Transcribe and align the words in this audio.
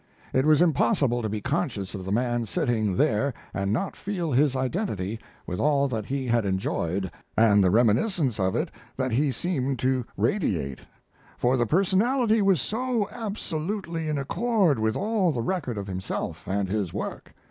It 0.33 0.47
was 0.47 0.63
impossible 0.63 1.21
to 1.21 1.29
be 1.29 1.41
conscious 1.41 1.93
of 1.93 2.05
the 2.05 2.11
man 2.11 2.47
sitting 2.47 2.95
there, 2.95 3.35
and 3.53 3.71
not 3.71 3.95
feel 3.95 4.31
his 4.31 4.55
identity 4.55 5.19
with 5.45 5.59
all 5.59 5.87
that 5.89 6.07
he 6.07 6.25
had 6.25 6.43
enjoyed, 6.43 7.11
and 7.37 7.63
the 7.63 7.69
reminiscence 7.69 8.39
of 8.39 8.55
it 8.55 8.71
he 9.11 9.27
that 9.27 9.33
seemed 9.35 9.77
to 9.77 10.03
radiate; 10.17 10.79
for 11.37 11.55
the 11.55 11.67
personality 11.67 12.41
was 12.41 12.59
so 12.61 13.07
absolutely 13.11 14.09
in 14.09 14.17
accord 14.17 14.79
with 14.79 14.95
all 14.95 15.31
the 15.31 15.43
record 15.43 15.77
of 15.77 15.85
himself 15.85 16.47
and 16.47 16.67
his 16.67 16.91
work. 16.91 17.35